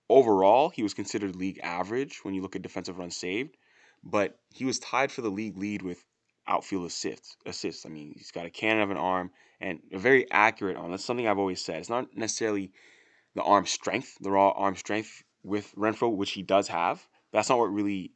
overall, 0.10 0.70
he 0.70 0.84
was 0.84 0.94
considered 0.94 1.36
league 1.36 1.60
average 1.64 2.20
when 2.24 2.34
you 2.34 2.42
look 2.42 2.56
at 2.56 2.62
defensive 2.62 2.98
runs 2.98 3.16
saved, 3.16 3.56
but 4.04 4.40
he 4.54 4.66
was 4.66 4.80
tied 4.80 5.12
for 5.12 5.22
the 5.22 5.30
league 5.30 5.58
lead 5.58 5.82
with 5.82 6.04
outfield 6.48 6.86
assists. 6.86 7.38
Assists. 7.46 7.86
I 7.86 7.90
mean, 7.90 8.14
he's 8.16 8.32
got 8.32 8.46
a 8.46 8.50
cannon 8.50 8.84
of 8.84 8.92
an 8.92 8.98
arm 8.98 9.32
and 9.60 9.80
a 9.92 9.98
very 9.98 10.30
accurate 10.32 10.78
arm. 10.78 10.92
That's 10.92 11.06
something 11.06 11.28
I've 11.28 11.40
always 11.40 11.64
said. 11.64 11.78
It's 11.78 11.90
not 11.90 12.16
necessarily 12.16 12.72
the 13.36 13.44
arm 13.44 13.66
strength, 13.66 14.18
the 14.20 14.32
raw 14.32 14.50
arm 14.52 14.76
strength 14.76 15.24
with 15.44 15.74
Renfroe, 15.76 16.16
which 16.16 16.32
he 16.32 16.44
does 16.44 16.68
have. 16.68 17.06
That's 17.32 17.50
not 17.50 17.58
what 17.58 17.74
really 17.74 18.12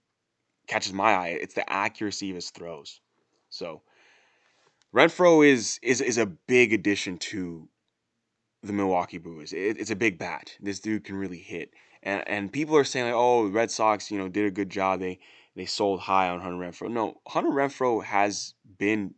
catches 0.68 0.94
my 0.94 1.14
eye. 1.14 1.38
It's 1.42 1.56
the 1.56 1.72
accuracy 1.72 2.30
of 2.30 2.36
his 2.36 2.50
throws. 2.52 3.00
So 3.50 3.82
Renfroe 4.94 5.48
is 5.48 5.80
is 5.82 6.02
is 6.02 6.18
a 6.18 6.26
big 6.26 6.74
addition 6.74 7.18
to 7.18 7.70
the 8.68 8.74
Milwaukee 8.74 9.18
Brewers. 9.18 9.54
It, 9.54 9.80
it's 9.80 9.92
a 9.92 9.96
big 9.96 10.18
bat. 10.18 10.56
This 10.60 10.80
dude 10.80 11.04
can 11.04 11.16
really 11.16 11.40
hit 11.40 11.72
and 12.04 12.24
and 12.28 12.52
people 12.52 12.76
are 12.76 12.84
saying 12.84 13.08
like, 13.08 13.16
oh, 13.16 13.48
Red 13.48 13.72
Sox, 13.72 14.12
you 14.12 14.18
know, 14.18 14.30
did 14.30 14.46
a 14.46 14.52
good 14.52 14.70
job. 14.70 15.00
They 15.00 15.20
they 15.56 15.66
sold 15.66 16.00
high 16.00 16.30
on 16.30 16.40
Hunter 16.40 16.58
Renfroe. 16.58 16.92
No, 16.92 17.20
Hunter 17.28 17.50
Renfroe 17.50 18.04
has 18.04 18.54
been 18.78 19.16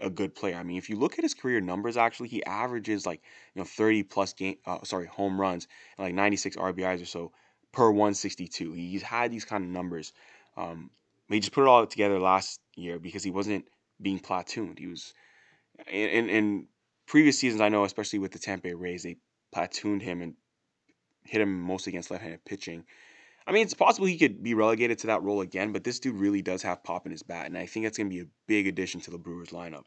a 0.00 0.10
good 0.10 0.34
player. 0.34 0.56
I 0.56 0.62
mean, 0.62 0.76
if 0.76 0.90
you 0.90 0.96
look 0.96 1.18
at 1.18 1.24
his 1.24 1.34
career 1.34 1.60
numbers, 1.60 1.96
actually, 1.96 2.28
he 2.28 2.44
averages 2.44 3.06
like 3.06 3.22
you 3.54 3.60
know 3.60 3.64
30 3.64 4.02
plus 4.04 4.32
game, 4.32 4.56
uh, 4.66 4.78
sorry, 4.84 5.06
home 5.06 5.40
runs 5.40 5.66
and 5.96 6.06
like 6.06 6.14
96 6.14 6.56
RBIs 6.56 7.02
or 7.02 7.06
so 7.06 7.32
per 7.72 7.90
162. 7.90 8.72
He's 8.72 9.02
had 9.02 9.30
these 9.30 9.44
kind 9.44 9.64
of 9.64 9.70
numbers. 9.70 10.12
Um, 10.56 10.90
he 11.28 11.40
just 11.40 11.52
put 11.52 11.62
it 11.62 11.68
all 11.68 11.86
together 11.86 12.18
last 12.18 12.60
year 12.74 12.98
because 12.98 13.22
he 13.22 13.30
wasn't 13.30 13.66
being 14.00 14.18
platooned. 14.18 14.78
He 14.78 14.86
was 14.86 15.12
in, 15.86 16.28
in 16.28 16.66
previous 17.08 17.38
seasons. 17.38 17.60
I 17.60 17.70
know, 17.70 17.84
especially 17.84 18.20
with 18.20 18.32
the 18.32 18.38
Tampa 18.38 18.68
Bay 18.68 18.74
Rays, 18.74 19.02
they 19.02 19.16
platooned 19.54 20.02
him 20.02 20.22
and 20.22 20.34
hit 21.24 21.40
him 21.40 21.60
mostly 21.60 21.90
against 21.90 22.10
left-handed 22.10 22.44
pitching. 22.44 22.84
I 23.46 23.52
mean, 23.52 23.62
it's 23.62 23.74
possible 23.74 24.06
he 24.06 24.18
could 24.18 24.42
be 24.42 24.54
relegated 24.54 24.98
to 24.98 25.06
that 25.08 25.22
role 25.22 25.40
again, 25.40 25.72
but 25.72 25.82
this 25.82 26.00
dude 26.00 26.16
really 26.16 26.42
does 26.42 26.62
have 26.62 26.84
pop 26.84 27.06
in 27.06 27.12
his 27.12 27.22
bat, 27.22 27.46
and 27.46 27.56
I 27.56 27.64
think 27.64 27.86
that's 27.86 27.96
going 27.96 28.10
to 28.10 28.14
be 28.14 28.20
a 28.20 28.28
big 28.46 28.66
addition 28.66 29.00
to 29.02 29.10
the 29.10 29.18
Brewers 29.18 29.48
lineup. 29.48 29.84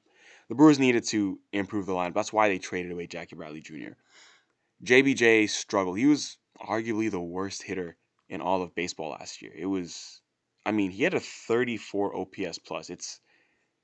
The 0.49 0.55
Brewers 0.55 0.79
needed 0.79 1.05
to 1.05 1.39
improve 1.53 1.85
the 1.85 1.93
lineup. 1.93 2.15
That's 2.15 2.33
why 2.33 2.49
they 2.49 2.57
traded 2.57 2.91
away 2.91 3.05
Jackie 3.05 3.35
Bradley 3.35 3.61
Jr. 3.61 3.93
JBJ 4.83 5.47
struggled. 5.49 5.99
He 5.99 6.07
was 6.07 6.37
arguably 6.59 7.11
the 7.11 7.21
worst 7.21 7.61
hitter 7.61 7.95
in 8.29 8.41
all 8.41 8.63
of 8.63 8.73
baseball 8.73 9.11
last 9.11 9.43
year. 9.43 9.53
It 9.55 9.67
was, 9.67 10.21
I 10.65 10.71
mean, 10.71 10.89
he 10.89 11.03
had 11.03 11.13
a 11.13 11.19
34 11.19 12.17
OPS 12.17 12.57
plus. 12.57 12.89
It's, 12.89 13.19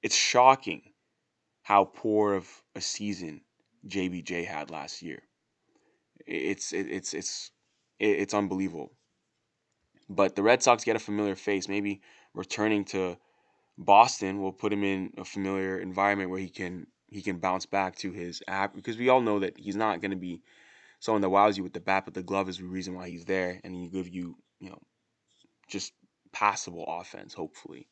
it's 0.02 0.16
shocking 0.16 0.82
how 1.68 1.84
poor 1.84 2.34
of 2.34 2.48
a 2.76 2.80
season 2.80 3.42
JBJ 3.90 4.48
had 4.48 4.72
last 4.72 5.02
year. 5.02 5.22
It's 6.26 6.72
it's 6.72 7.14
it's 7.14 7.52
it's 8.00 8.34
unbelievable. 8.34 8.94
But 10.08 10.38
the 10.38 10.44
Red 10.44 10.64
Sox 10.64 10.86
get 10.86 10.96
a 10.96 11.00
familiar 11.00 11.36
face. 11.36 11.68
Maybe 11.68 12.00
returning 12.34 12.86
to 12.86 13.18
Boston 13.78 14.42
will 14.42 14.54
put 14.54 14.72
him 14.72 14.86
in 14.86 15.12
a 15.18 15.26
familiar 15.26 15.78
environment 15.78 16.30
where 16.30 16.40
he 16.40 16.48
can 16.48 16.88
he 17.08 17.22
can 17.22 17.40
bounce 17.40 17.66
back 17.66 17.98
to 17.98 18.14
his 18.14 18.42
app 18.48 18.74
because 18.74 18.98
we 18.98 19.10
all 19.10 19.20
know 19.20 19.40
that 19.40 19.58
he's 19.58 19.76
not 19.76 20.00
going 20.00 20.12
to 20.12 20.18
be 20.18 20.42
someone 21.02 21.22
that 21.22 21.30
wows 21.30 21.58
you 21.58 21.64
with 21.64 21.74
the 21.74 21.82
bat, 21.82 22.06
but 22.06 22.14
the 22.14 22.24
glove 22.24 22.48
is 22.48 22.60
the 22.60 22.64
reason 22.64 22.96
why 22.96 23.10
he's 23.10 23.26
there, 23.26 23.60
and 23.66 23.76
he 23.76 23.90
give 23.90 24.08
you 24.08 24.38
you 24.62 24.70
know 24.70 24.80
just 25.68 25.92
passable 26.32 26.86
offense, 26.88 27.34
hopefully. 27.34 27.90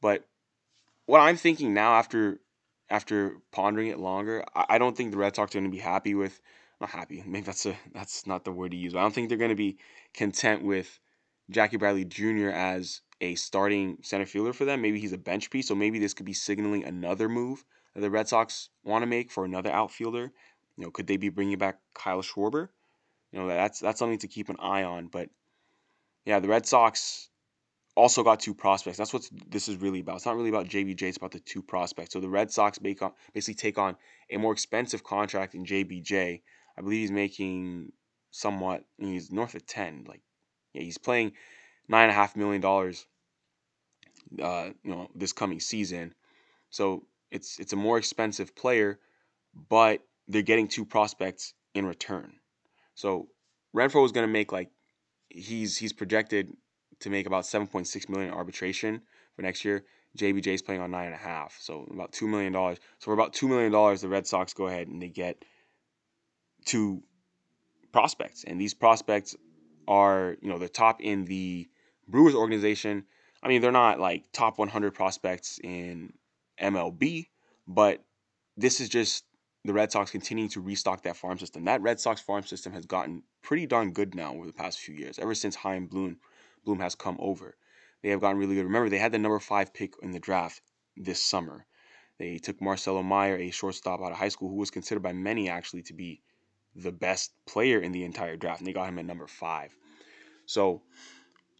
But 0.00 0.24
what 1.04 1.20
I'm 1.20 1.36
thinking 1.36 1.74
now 1.74 1.92
after 1.92 2.40
after 2.90 3.36
pondering 3.52 3.88
it 3.88 3.98
longer, 3.98 4.44
I, 4.54 4.64
I 4.70 4.78
don't 4.78 4.96
think 4.96 5.10
the 5.10 5.18
Red 5.18 5.36
Sox 5.36 5.54
are 5.54 5.58
going 5.58 5.70
to 5.70 5.76
be 5.76 5.82
happy 5.82 6.14
with 6.14 6.40
not 6.80 6.90
happy. 6.90 7.22
Maybe 7.26 7.44
that's 7.44 7.66
a 7.66 7.76
that's 7.92 8.26
not 8.26 8.44
the 8.44 8.52
word 8.52 8.70
to 8.70 8.76
use. 8.76 8.94
I 8.94 9.00
don't 9.00 9.14
think 9.14 9.28
they're 9.28 9.38
going 9.38 9.50
to 9.50 9.56
be 9.56 9.78
content 10.14 10.62
with 10.62 11.00
Jackie 11.50 11.76
Bradley 11.76 12.04
Jr. 12.04 12.50
as 12.50 13.00
a 13.20 13.34
starting 13.34 13.98
center 14.02 14.26
fielder 14.26 14.52
for 14.52 14.64
them. 14.64 14.80
Maybe 14.80 15.00
he's 15.00 15.12
a 15.12 15.18
bench 15.18 15.50
piece, 15.50 15.68
so 15.68 15.74
maybe 15.74 15.98
this 15.98 16.14
could 16.14 16.26
be 16.26 16.32
signaling 16.34 16.84
another 16.84 17.28
move 17.28 17.64
that 17.94 18.00
the 18.00 18.10
Red 18.10 18.28
Sox 18.28 18.70
want 18.84 19.02
to 19.02 19.06
make 19.06 19.30
for 19.30 19.44
another 19.44 19.70
outfielder. 19.70 20.32
You 20.76 20.84
know, 20.84 20.90
could 20.90 21.08
they 21.08 21.16
be 21.16 21.30
bringing 21.30 21.58
back 21.58 21.78
Kyle 21.94 22.22
Schwarber? 22.22 22.68
You 23.32 23.40
know, 23.40 23.48
that's 23.48 23.80
that's 23.80 23.98
something 23.98 24.18
to 24.20 24.28
keep 24.28 24.48
an 24.48 24.56
eye 24.60 24.84
on. 24.84 25.08
But 25.08 25.30
yeah, 26.24 26.38
the 26.38 26.48
Red 26.48 26.66
Sox 26.66 27.30
also 27.98 28.22
got 28.22 28.38
two 28.38 28.54
prospects. 28.54 28.96
That's 28.96 29.12
what 29.12 29.28
this 29.48 29.68
is 29.68 29.76
really 29.76 30.00
about. 30.00 30.16
It's 30.16 30.26
not 30.26 30.36
really 30.36 30.50
about 30.50 30.68
JBJ. 30.68 31.02
It's 31.02 31.16
about 31.16 31.32
the 31.32 31.40
two 31.40 31.62
prospects. 31.62 32.12
So 32.12 32.20
the 32.20 32.28
Red 32.28 32.52
Sox 32.52 32.78
on, 32.78 33.12
basically 33.34 33.54
take 33.54 33.76
on 33.76 33.96
a 34.30 34.36
more 34.36 34.52
expensive 34.52 35.02
contract 35.02 35.56
in 35.56 35.64
JBJ. 35.64 36.40
I 36.78 36.80
believe 36.80 37.00
he's 37.00 37.10
making 37.10 37.90
somewhat. 38.30 38.84
He's 38.98 39.32
north 39.32 39.56
of 39.56 39.66
ten. 39.66 40.04
Like, 40.06 40.20
yeah, 40.74 40.82
he's 40.82 40.96
playing 40.96 41.32
nine 41.88 42.04
and 42.04 42.12
a 42.12 42.14
half 42.14 42.36
million 42.36 42.60
dollars. 42.60 43.04
Uh, 44.40 44.70
you 44.84 44.90
know, 44.90 45.08
this 45.16 45.32
coming 45.32 45.58
season. 45.58 46.14
So 46.70 47.04
it's 47.32 47.58
it's 47.58 47.72
a 47.72 47.76
more 47.76 47.98
expensive 47.98 48.54
player, 48.54 49.00
but 49.68 50.00
they're 50.28 50.42
getting 50.42 50.68
two 50.68 50.84
prospects 50.84 51.52
in 51.74 51.84
return. 51.84 52.34
So 52.94 53.28
Renfroe 53.74 54.04
is 54.04 54.12
going 54.12 54.26
to 54.26 54.32
make 54.32 54.52
like 54.52 54.70
he's 55.30 55.76
he's 55.76 55.92
projected 55.92 56.52
to 57.00 57.10
make 57.10 57.26
about 57.26 57.44
7.6 57.44 58.08
million 58.08 58.32
arbitration 58.32 59.02
for 59.34 59.42
next 59.42 59.64
year. 59.64 59.84
JBJ 60.16 60.48
is 60.48 60.62
playing 60.62 60.80
on 60.80 60.90
nine 60.90 61.06
and 61.06 61.14
a 61.14 61.18
half, 61.18 61.56
so 61.60 61.86
about 61.90 62.12
two 62.12 62.26
million 62.26 62.52
dollars. 62.52 62.78
So 62.98 63.06
for 63.06 63.12
about 63.12 63.34
two 63.34 63.46
million 63.46 63.70
dollars, 63.70 64.00
the 64.00 64.08
Red 64.08 64.26
Sox 64.26 64.52
go 64.52 64.66
ahead 64.66 64.88
and 64.88 65.00
they 65.00 65.08
get 65.08 65.44
two 66.64 67.02
prospects, 67.92 68.44
and 68.44 68.60
these 68.60 68.74
prospects 68.74 69.36
are 69.86 70.36
you 70.40 70.48
know 70.48 70.58
the 70.58 70.68
top 70.68 71.00
in 71.00 71.24
the 71.24 71.68
Brewers 72.08 72.34
organization. 72.34 73.04
I 73.42 73.48
mean, 73.48 73.60
they're 73.60 73.70
not 73.70 74.00
like 74.00 74.24
top 74.32 74.58
100 74.58 74.94
prospects 74.94 75.60
in 75.62 76.12
MLB, 76.60 77.28
but 77.68 78.02
this 78.56 78.80
is 78.80 78.88
just 78.88 79.24
the 79.64 79.72
Red 79.72 79.92
Sox 79.92 80.10
continuing 80.10 80.50
to 80.50 80.60
restock 80.60 81.02
that 81.02 81.16
farm 81.16 81.38
system. 81.38 81.64
That 81.64 81.82
Red 81.82 82.00
Sox 82.00 82.20
farm 82.20 82.42
system 82.42 82.72
has 82.72 82.86
gotten 82.86 83.22
pretty 83.42 83.66
darn 83.66 83.92
good 83.92 84.14
now 84.14 84.34
over 84.34 84.46
the 84.46 84.52
past 84.52 84.80
few 84.80 84.94
years, 84.94 85.18
ever 85.18 85.34
since 85.34 85.54
Chaim 85.54 85.86
Bloom 85.86 86.16
Bloom 86.64 86.80
has 86.80 86.94
come 86.94 87.16
over. 87.20 87.56
They 88.02 88.10
have 88.10 88.20
gotten 88.20 88.38
really 88.38 88.54
good. 88.54 88.64
Remember, 88.64 88.88
they 88.88 88.98
had 88.98 89.12
the 89.12 89.18
number 89.18 89.38
five 89.38 89.74
pick 89.74 89.94
in 90.02 90.12
the 90.12 90.20
draft 90.20 90.62
this 90.96 91.22
summer. 91.22 91.66
They 92.18 92.38
took 92.38 92.60
Marcelo 92.60 93.02
Meyer, 93.02 93.36
a 93.36 93.50
shortstop 93.50 94.00
out 94.00 94.12
of 94.12 94.18
high 94.18 94.28
school, 94.28 94.48
who 94.48 94.56
was 94.56 94.70
considered 94.70 95.02
by 95.02 95.12
many 95.12 95.48
actually 95.48 95.82
to 95.82 95.94
be 95.94 96.20
the 96.74 96.92
best 96.92 97.32
player 97.46 97.80
in 97.80 97.92
the 97.92 98.04
entire 98.04 98.36
draft, 98.36 98.60
and 98.60 98.66
they 98.66 98.72
got 98.72 98.88
him 98.88 98.98
at 98.98 99.06
number 99.06 99.26
five. 99.26 99.74
So, 100.46 100.82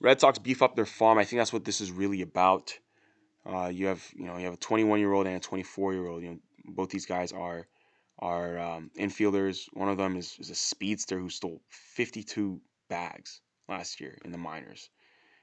Red 0.01 0.21
Sox 0.21 0.39
beef 0.39 0.63
up 0.63 0.77
their 0.77 0.87
farm. 0.87 1.19
I 1.19 1.25
think 1.25 1.41
that's 1.41 1.53
what 1.53 1.65
this 1.65 1.81
is 1.81 1.91
really 1.91 2.23
about. 2.23 2.79
Uh, 3.45 3.69
you 3.69 3.87
have 3.87 4.05
you 4.15 4.27
know 4.27 4.37
you 4.37 4.45
have 4.45 4.55
a 4.55 4.59
21 4.59 5.01
year 5.01 5.13
old 5.13 5.27
and 5.27 5.37
a 5.37 5.41
24 5.41 5.95
year 5.95 6.07
old. 6.07 6.23
You 6.23 6.31
know 6.31 6.39
both 6.67 6.91
these 6.91 7.07
guys 7.07 7.33
are 7.33 7.67
are 8.19 8.59
um, 8.59 8.91
infielders. 8.99 9.69
One 9.73 9.89
of 9.89 9.97
them 9.97 10.17
is, 10.17 10.37
is 10.39 10.51
a 10.51 10.55
speedster 10.55 11.19
who 11.19 11.31
stole 11.31 11.63
52 11.69 12.61
bags 12.89 13.41
last 13.69 14.01
year 14.01 14.19
in 14.25 14.33
the 14.33 14.39
minors, 14.39 14.91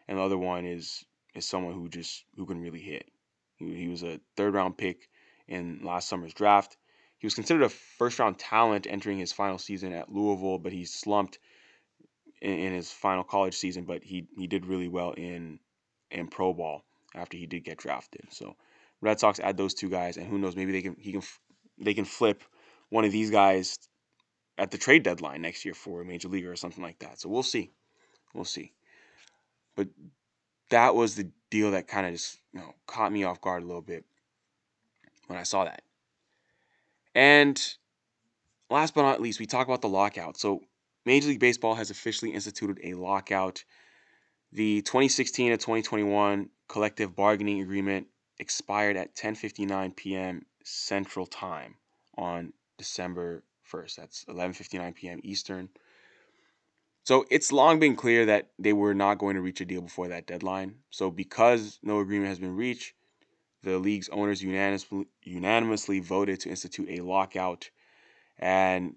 and 0.08 0.18
the 0.18 0.24
other 0.24 0.38
one 0.38 0.66
is 0.66 1.06
is 1.34 1.48
someone 1.48 1.74
who 1.74 1.90
just 1.90 2.24
who 2.36 2.46
can 2.46 2.62
really 2.62 2.82
hit. 2.82 3.10
He, 3.58 3.76
he 3.76 3.88
was 3.88 4.04
a 4.04 4.20
third 4.36 4.54
round 4.54 4.78
pick 4.78 5.10
in 5.48 5.82
last 5.84 6.10
summer's 6.10 6.34
draft. 6.34 6.78
He 7.18 7.28
was 7.28 7.36
considered 7.36 7.64
a 7.64 7.70
first 7.70 8.20
round 8.20 8.38
talent 8.38 8.88
entering 8.90 9.18
his 9.18 9.32
final 9.32 9.58
season 9.58 9.94
at 9.94 10.12
Louisville, 10.12 10.60
but 10.60 10.74
he 10.74 10.86
slumped 10.86 11.40
in, 12.42 12.52
in 12.52 12.74
his 12.74 12.92
final 12.92 13.24
college 13.24 13.56
season. 13.56 13.86
But 13.86 14.04
he 14.04 14.28
he 14.36 14.48
did 14.48 14.66
really 14.66 14.88
well 14.88 15.12
in 15.12 15.60
in 16.12 16.28
pro 16.28 16.54
ball 16.54 16.84
after 17.14 17.38
he 17.38 17.46
did 17.46 17.64
get 17.64 17.78
drafted. 17.78 18.28
So 18.32 18.56
Red 19.02 19.20
Sox 19.20 19.40
add 19.40 19.58
those 19.58 19.74
two 19.74 19.90
guys, 19.90 20.18
and 20.18 20.28
who 20.28 20.38
knows, 20.38 20.56
maybe 20.56 20.72
they 20.72 20.82
can 20.82 20.96
he 21.00 21.12
can 21.12 21.22
they 21.78 21.94
can 21.94 22.06
flip 22.06 22.44
one 22.90 23.06
of 23.06 23.12
these 23.12 23.32
guys 23.32 23.78
at 24.58 24.72
the 24.72 24.78
trade 24.78 25.04
deadline 25.04 25.42
next 25.42 25.66
year 25.66 25.74
for 25.74 26.02
a 26.02 26.06
major 26.06 26.28
leaguer 26.30 26.52
or 26.52 26.56
something 26.56 26.84
like 26.84 27.00
that. 27.00 27.20
So 27.20 27.30
we'll 27.30 27.44
see. 27.44 27.72
We'll 28.36 28.46
see. 28.46 28.74
But 29.76 29.88
that 30.70 30.94
was 30.94 31.16
the 31.16 31.30
deal 31.50 31.72
that 31.72 31.88
kind 31.88 32.06
of 32.06 32.14
just 32.14 32.40
you 32.54 32.60
know 32.60 32.74
caught 32.86 33.12
me 33.12 33.24
off 33.24 33.42
guard 33.42 33.64
a 33.64 33.66
little 33.66 33.82
bit 33.82 34.06
when 35.28 35.40
I 35.40 35.44
saw 35.44 35.64
that. 35.66 35.82
And 37.14 37.62
last 38.70 38.94
but 38.94 39.04
not 39.04 39.22
least, 39.22 39.40
we 39.40 39.46
talk 39.46 39.68
about 39.68 39.82
the 39.82 39.90
lockout. 39.90 40.38
So 40.38 40.62
Major 41.06 41.30
League 41.30 41.40
Baseball 41.40 41.76
has 41.76 41.90
officially 41.90 42.32
instituted 42.32 42.80
a 42.84 42.94
lockout. 42.94 43.64
The 44.52 44.82
2016 44.82 45.52
to 45.52 45.58
2021 45.58 46.50
collective 46.68 47.16
bargaining 47.16 47.62
agreement 47.62 48.08
expired 48.40 48.98
at 48.98 49.16
10:59 49.16 49.96
p.m. 49.96 50.46
Central 50.64 51.26
Time 51.26 51.76
on 52.18 52.54
December 52.78 53.44
1st. 53.72 53.96
That's 53.96 54.26
11:59 54.26 54.96
p.m. 54.96 55.20
Eastern. 55.24 55.70
So 57.06 57.26
it's 57.30 57.52
long 57.52 57.80
been 57.80 57.96
clear 57.96 58.26
that 58.26 58.50
they 58.60 58.74
were 58.74 58.94
not 58.94 59.20
going 59.20 59.36
to 59.36 59.42
reach 59.42 59.62
a 59.62 59.66
deal 59.66 59.82
before 59.82 60.08
that 60.10 60.26
deadline. 60.26 60.76
So 60.90 61.12
because 61.12 61.80
no 61.84 62.00
agreement 62.00 62.30
has 62.30 62.40
been 62.40 62.56
reached, 62.56 62.94
the 63.64 63.78
league's 63.78 64.10
owners 64.10 64.42
unanimously, 64.42 65.06
unanimously 65.24 66.00
voted 66.00 66.42
to 66.42 66.50
institute 66.50 66.90
a 66.90 67.04
lockout, 67.04 67.70
and 68.40 68.96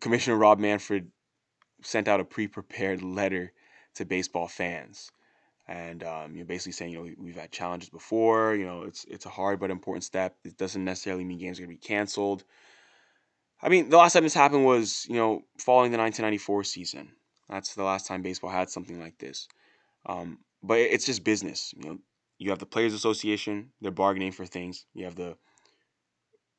Commissioner 0.00 0.36
Rob 0.36 0.58
Manfred 0.58 1.10
sent 1.82 2.08
out 2.08 2.20
a 2.20 2.24
pre-prepared 2.24 3.02
letter 3.02 3.52
to 3.94 4.04
baseball 4.04 4.48
fans 4.48 5.10
and 5.68 6.04
um, 6.04 6.36
you're 6.36 6.46
basically 6.46 6.72
saying, 6.72 6.92
you 6.92 6.98
know, 6.98 7.14
we've 7.18 7.36
had 7.36 7.50
challenges 7.50 7.88
before. 7.88 8.54
You 8.54 8.66
know, 8.66 8.82
it's 8.82 9.04
it's 9.06 9.26
a 9.26 9.30
hard 9.30 9.58
but 9.58 9.70
important 9.70 10.04
step. 10.04 10.36
It 10.44 10.56
doesn't 10.56 10.84
necessarily 10.84 11.24
mean 11.24 11.38
games 11.38 11.58
are 11.58 11.62
going 11.64 11.76
to 11.76 11.80
be 11.80 11.86
canceled. 11.86 12.44
I 13.62 13.68
mean, 13.68 13.88
the 13.88 13.96
last 13.96 14.12
time 14.12 14.22
this 14.22 14.34
happened 14.34 14.64
was, 14.64 15.06
you 15.08 15.16
know, 15.16 15.42
following 15.58 15.90
the 15.90 15.98
1994 15.98 16.64
season. 16.64 17.12
That's 17.48 17.74
the 17.74 17.84
last 17.84 18.06
time 18.06 18.22
baseball 18.22 18.50
had 18.50 18.70
something 18.70 19.00
like 19.00 19.18
this. 19.18 19.48
Um, 20.04 20.38
but 20.62 20.78
it's 20.78 21.06
just 21.06 21.24
business. 21.24 21.72
You 21.76 21.88
know, 21.88 21.98
you 22.38 22.50
have 22.50 22.58
the 22.58 22.66
Players 22.66 22.94
Association; 22.94 23.70
they're 23.80 23.90
bargaining 23.90 24.32
for 24.32 24.46
things. 24.46 24.86
You 24.94 25.04
have 25.04 25.16
the 25.16 25.36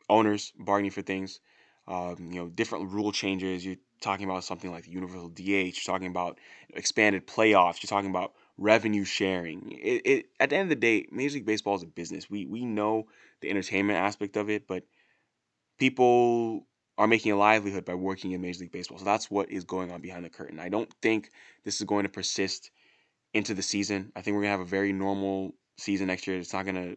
owners 0.09 0.53
bargaining 0.57 0.91
for 0.91 1.01
things. 1.01 1.39
Um, 1.87 2.29
you 2.31 2.39
know, 2.41 2.47
different 2.47 2.91
rule 2.91 3.11
changes. 3.11 3.65
You're 3.65 3.77
talking 4.01 4.25
about 4.25 4.43
something 4.43 4.71
like 4.71 4.85
the 4.85 4.91
universal 4.91 5.29
DH. 5.29 5.41
You're 5.47 5.71
talking 5.85 6.07
about 6.07 6.39
expanded 6.73 7.27
playoffs. 7.27 7.81
You're 7.81 7.89
talking 7.89 8.09
about 8.09 8.33
revenue 8.57 9.05
sharing. 9.05 9.71
It, 9.71 10.01
it 10.05 10.25
at 10.39 10.49
the 10.49 10.57
end 10.57 10.63
of 10.63 10.69
the 10.69 10.75
day, 10.75 11.07
Major 11.11 11.35
League 11.35 11.45
Baseball 11.45 11.75
is 11.75 11.83
a 11.83 11.87
business. 11.87 12.29
We 12.29 12.45
we 12.45 12.65
know 12.65 13.07
the 13.41 13.49
entertainment 13.49 13.99
aspect 13.99 14.35
of 14.35 14.49
it, 14.49 14.67
but 14.67 14.83
people 15.77 16.65
are 16.97 17.07
making 17.07 17.31
a 17.31 17.37
livelihood 17.37 17.85
by 17.85 17.93
working 17.93 18.31
in 18.31 18.41
Major 18.41 18.61
League 18.61 18.71
Baseball. 18.71 18.97
So 18.97 19.05
that's 19.05 19.29
what 19.29 19.51
is 19.51 19.63
going 19.63 19.91
on 19.91 20.01
behind 20.01 20.25
the 20.25 20.29
curtain. 20.29 20.59
I 20.59 20.69
don't 20.69 20.91
think 21.01 21.29
this 21.63 21.79
is 21.79 21.85
going 21.85 22.03
to 22.03 22.09
persist 22.09 22.71
into 23.33 23.53
the 23.53 23.61
season. 23.61 24.11
I 24.15 24.21
think 24.21 24.35
we're 24.35 24.43
gonna 24.43 24.51
have 24.51 24.59
a 24.61 24.65
very 24.65 24.93
normal 24.93 25.53
season 25.77 26.07
next 26.07 26.27
year. 26.27 26.39
It's 26.39 26.53
not 26.53 26.65
gonna 26.65 26.95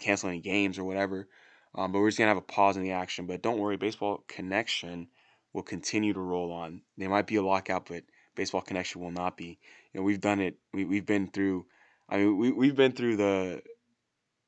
cancel 0.00 0.28
any 0.28 0.40
games 0.40 0.78
or 0.78 0.84
whatever. 0.84 1.28
Um, 1.74 1.92
but 1.92 1.98
we're 1.98 2.08
just 2.08 2.18
gonna 2.18 2.28
have 2.28 2.36
a 2.36 2.42
pause 2.42 2.76
in 2.76 2.82
the 2.82 2.92
action. 2.92 3.26
But 3.26 3.42
don't 3.42 3.58
worry, 3.58 3.76
Baseball 3.76 4.24
Connection 4.28 5.08
will 5.52 5.62
continue 5.62 6.12
to 6.12 6.20
roll 6.20 6.52
on. 6.52 6.82
There 6.96 7.08
might 7.08 7.26
be 7.26 7.36
a 7.36 7.42
lockout, 7.42 7.86
but 7.86 8.04
Baseball 8.34 8.62
Connection 8.62 9.00
will 9.00 9.10
not 9.10 9.36
be. 9.36 9.58
You 9.92 10.00
know, 10.00 10.02
we've 10.02 10.20
done 10.20 10.40
it. 10.40 10.56
We 10.72 10.84
we've 10.84 11.06
been 11.06 11.28
through. 11.28 11.66
I 12.08 12.18
mean, 12.18 12.38
we 12.38 12.52
we've 12.52 12.76
been 12.76 12.92
through 12.92 13.16
the 13.16 13.62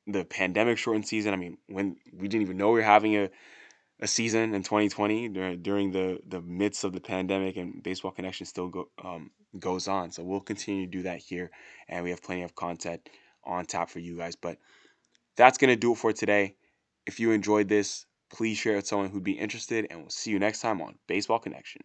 the 0.07 0.23
pandemic 0.25 0.77
shortened 0.77 1.07
season. 1.07 1.33
I 1.33 1.37
mean, 1.37 1.57
when 1.67 1.97
we 2.13 2.27
didn't 2.27 2.43
even 2.43 2.57
know 2.57 2.69
we 2.69 2.79
were 2.79 2.81
having 2.81 3.15
a 3.15 3.29
a 3.99 4.07
season 4.07 4.53
in 4.53 4.63
2020 4.63 5.29
during, 5.29 5.61
during 5.61 5.91
the 5.91 6.19
the 6.27 6.41
midst 6.41 6.83
of 6.83 6.93
the 6.93 7.01
pandemic, 7.01 7.57
and 7.57 7.81
Baseball 7.83 8.11
Connection 8.11 8.45
still 8.45 8.69
go, 8.69 8.89
um, 9.03 9.31
goes 9.59 9.87
on. 9.87 10.11
So 10.11 10.23
we'll 10.23 10.41
continue 10.41 10.85
to 10.85 10.91
do 10.91 11.03
that 11.03 11.19
here, 11.19 11.51
and 11.87 12.03
we 12.03 12.11
have 12.11 12.23
plenty 12.23 12.43
of 12.43 12.55
content 12.55 13.09
on 13.43 13.65
tap 13.65 13.89
for 13.89 13.99
you 13.99 14.17
guys. 14.17 14.35
But 14.35 14.57
that's 15.35 15.57
gonna 15.57 15.75
do 15.75 15.93
it 15.93 15.97
for 15.97 16.13
today. 16.13 16.55
If 17.05 17.19
you 17.19 17.31
enjoyed 17.31 17.69
this, 17.69 18.05
Please 18.29 18.57
share 18.57 18.73
it 18.73 18.77
with 18.77 18.87
someone 18.87 19.09
who'd 19.09 19.23
be 19.23 19.39
interested, 19.39 19.87
and 19.89 20.01
we'll 20.01 20.09
see 20.09 20.31
you 20.31 20.39
next 20.39 20.59
time 20.59 20.81
on 20.81 20.99
Baseball 21.07 21.39
Connection. 21.39 21.81